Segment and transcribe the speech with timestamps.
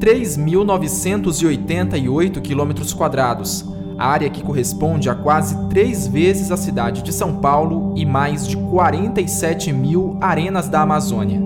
[0.00, 3.66] 3.988 quilômetros quadrados,
[3.98, 8.56] área que corresponde a quase três vezes a cidade de São Paulo e mais de
[8.56, 11.42] 47 mil arenas da Amazônia.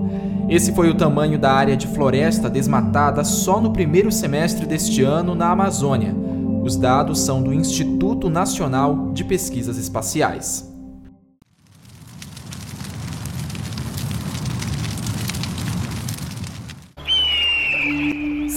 [0.47, 5.35] Esse foi o tamanho da área de floresta desmatada só no primeiro semestre deste ano
[5.35, 6.15] na Amazônia.
[6.63, 10.73] Os dados são do Instituto Nacional de Pesquisas Espaciais.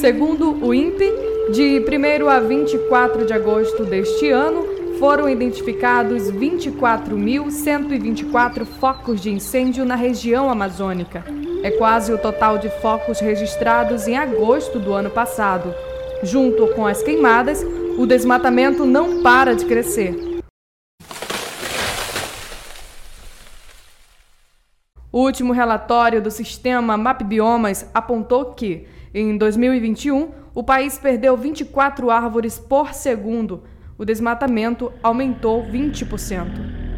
[0.01, 1.13] Segundo o INPE,
[1.51, 4.65] de 1 a 24 de agosto deste ano,
[4.97, 11.25] foram identificados 24.124 focos de incêndio na região amazônica.
[11.65, 15.75] É quase o total de focos registrados em agosto do ano passado.
[16.23, 17.67] Junto com as queimadas,
[17.99, 20.17] o desmatamento não para de crescer.
[25.11, 32.59] O último relatório do sistema MapBiomas apontou que, em 2021, o país perdeu 24 árvores
[32.59, 33.63] por segundo.
[33.97, 36.89] O desmatamento aumentou 20%.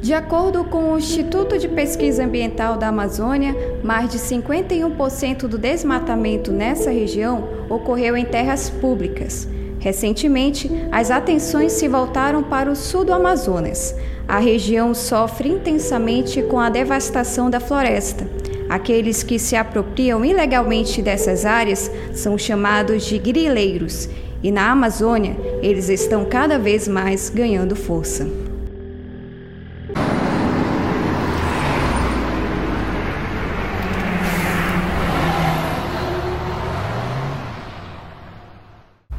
[0.00, 3.54] De acordo com o Instituto de Pesquisa Ambiental da Amazônia,
[3.84, 9.46] mais de 51% do desmatamento nessa região ocorreu em terras públicas.
[9.78, 13.94] Recentemente, as atenções se voltaram para o sul do Amazonas.
[14.30, 18.28] A região sofre intensamente com a devastação da floresta.
[18.68, 24.08] Aqueles que se apropriam ilegalmente dessas áreas são chamados de grileiros,
[24.40, 28.49] e na Amazônia eles estão cada vez mais ganhando força.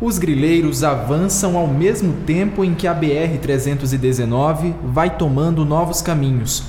[0.01, 6.63] Os grileiros avançam ao mesmo tempo em que a BR-319 vai tomando novos caminhos.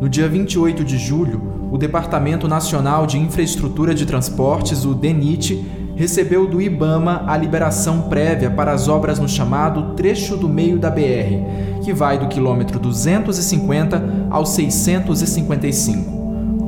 [0.00, 5.64] No dia 28 de julho, o Departamento Nacional de Infraestrutura de Transportes, o DENIT,
[5.94, 10.90] recebeu do IBAMA a liberação prévia para as obras no chamado trecho do meio da
[10.90, 16.13] BR, que vai do quilômetro 250 ao 655.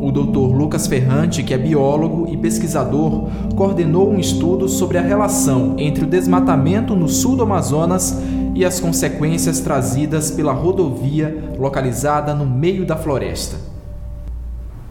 [0.06, 0.56] O Dr.
[0.56, 6.06] Lucas Ferrante, que é biólogo e pesquisador, coordenou um estudo sobre a relação entre o
[6.06, 8.14] desmatamento no sul do Amazonas
[8.54, 13.58] e as consequências trazidas pela rodovia localizada no meio da floresta.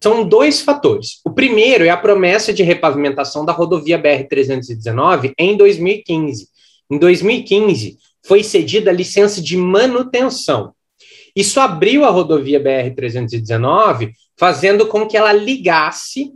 [0.02, 1.18] São dois fatores.
[1.24, 6.46] O primeiro é a promessa de repavimentação da rodovia BR-319 em 2015.
[6.90, 10.74] Em 2015, foi cedida a licença de manutenção.
[11.36, 16.32] Isso abriu a rodovia BR-319 fazendo com que ela ligasse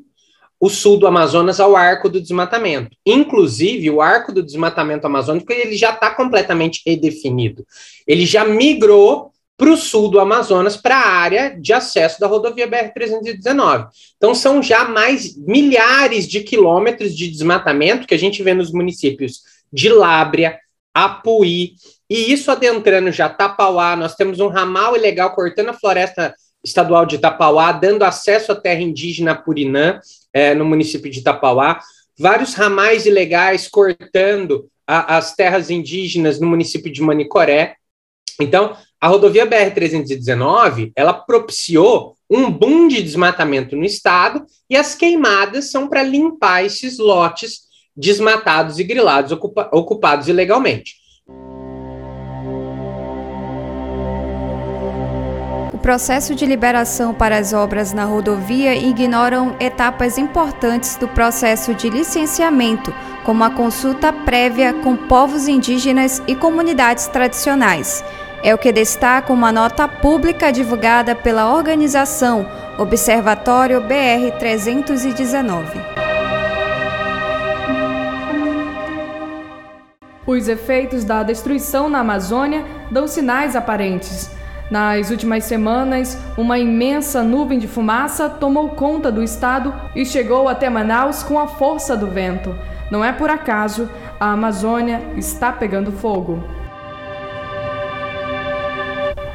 [0.60, 2.94] o sul do Amazonas ao arco do desmatamento.
[3.06, 7.66] Inclusive, o arco do desmatamento amazônico ele já está completamente redefinido.
[8.06, 12.66] Ele já migrou para o sul do Amazonas, para a área de acesso da rodovia
[12.66, 13.88] BR-319.
[14.16, 19.42] Então, são já mais milhares de quilômetros de desmatamento que a gente vê nos municípios
[19.70, 20.58] de Lábrea,
[20.94, 21.74] Apuí,
[22.08, 23.94] e isso adentrando já Tapauá.
[23.94, 26.34] Nós temos um ramal ilegal cortando a floresta
[26.64, 30.00] estadual de Itapauá, dando acesso à terra indígena Purinã,
[30.32, 31.80] é, no município de Itapauá,
[32.18, 37.76] vários ramais ilegais cortando a, as terras indígenas no município de Manicoré.
[38.38, 45.70] Então, a rodovia BR-319, ela propiciou um boom de desmatamento no estado e as queimadas
[45.70, 47.69] são para limpar esses lotes
[48.00, 51.00] desmatados e grilados ocupa, ocupados ilegalmente.
[55.80, 62.94] processo de liberação para as obras na rodovia ignoram etapas importantes do processo de licenciamento,
[63.24, 68.04] como a consulta prévia com povos indígenas e comunidades tradicionais.
[68.42, 72.46] É o que destaca uma nota pública divulgada pela organização
[72.78, 75.99] Observatório BR 319.
[80.30, 84.30] Os efeitos da destruição na Amazônia dão sinais aparentes.
[84.70, 90.70] Nas últimas semanas, uma imensa nuvem de fumaça tomou conta do estado e chegou até
[90.70, 92.54] Manaus com a força do vento.
[92.92, 93.90] Não é por acaso,
[94.20, 96.59] a Amazônia está pegando fogo.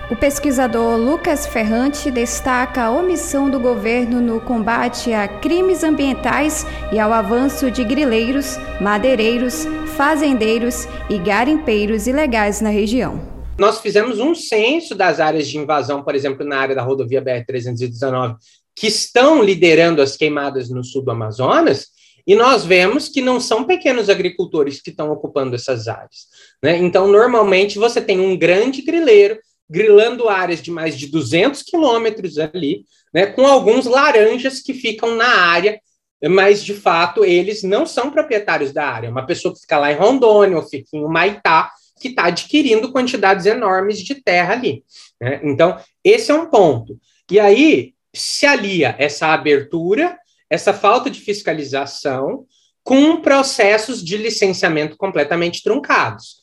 [0.09, 6.99] O pesquisador Lucas Ferrante destaca a omissão do governo no combate a crimes ambientais e
[6.99, 9.65] ao avanço de grileiros, madeireiros,
[9.97, 16.13] fazendeiros e garimpeiros ilegais na região nós fizemos um censo das áreas de invasão, por
[16.13, 18.35] exemplo, na área da rodovia BR-319,
[18.75, 21.87] que estão liderando as queimadas no sul do Amazonas,
[22.27, 26.25] E nós vemos que não são pequenos agricultores que estão ocupando essas áreas.
[26.61, 26.75] Né?
[26.77, 29.37] Então, normalmente, você tem um grande grileiro
[29.69, 35.27] grilando áreas de mais de 200 quilômetros ali, né, com alguns laranjas que ficam na
[35.27, 35.79] área,
[36.23, 39.09] mas de fato eles não são proprietários da área.
[39.09, 43.45] Uma pessoa que fica lá em Rondônia ou fica em Humaitá, que está adquirindo quantidades
[43.45, 44.83] enormes de terra ali.
[45.19, 45.39] Né?
[45.43, 46.99] Então, esse é um ponto.
[47.31, 50.17] E aí se alia essa abertura,
[50.49, 52.45] essa falta de fiscalização,
[52.83, 56.41] com processos de licenciamento completamente truncados.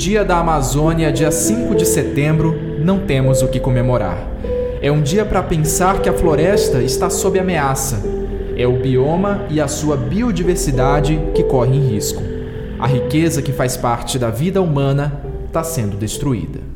[0.00, 4.16] Dia da Amazônia, dia 5 de setembro, não temos o que comemorar.
[4.80, 8.02] É um dia para pensar que a floresta está sob ameaça.
[8.56, 12.22] É o bioma e a sua biodiversidade que correm risco.
[12.78, 16.69] A riqueza que faz parte da vida humana está sendo destruída.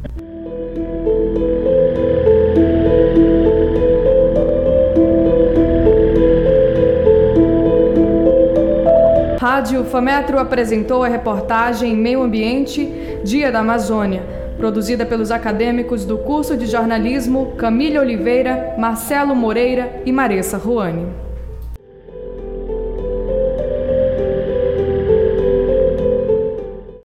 [9.54, 12.92] Rádio Fametro apresentou a reportagem Meio Ambiente,
[13.22, 14.20] Dia da Amazônia,
[14.56, 21.06] produzida pelos acadêmicos do curso de jornalismo Camille Oliveira, Marcelo Moreira e Maressa Ruani.